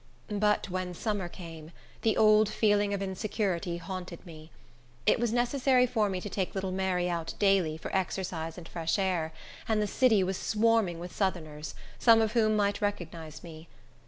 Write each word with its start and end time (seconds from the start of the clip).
But 0.39 0.67
when 0.67 0.95
summer 0.95 1.29
came, 1.29 1.71
the 2.01 2.17
old 2.17 2.49
feeling 2.49 2.91
of 2.91 3.03
insecurity 3.03 3.77
haunted 3.77 4.25
me. 4.25 4.49
It 5.05 5.19
was 5.19 5.31
necessary 5.31 5.85
for 5.85 6.09
me 6.09 6.19
to 6.21 6.27
take 6.27 6.55
little 6.55 6.71
Mary 6.71 7.07
out 7.07 7.35
daily, 7.37 7.77
for 7.77 7.95
exercise 7.95 8.57
and 8.57 8.67
fresh 8.67 8.97
air, 8.97 9.31
and 9.67 9.79
the 9.79 9.85
city 9.85 10.23
was 10.23 10.37
swarming 10.37 10.97
with 10.97 11.15
Southerners, 11.15 11.75
some 11.99 12.19
of 12.19 12.31
whom 12.31 12.55
might 12.55 12.81
recognize 12.81 13.43
me. 13.43 13.67